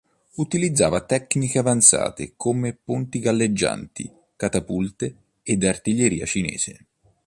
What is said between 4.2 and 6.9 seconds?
catapulte, ed artiglieria cinese.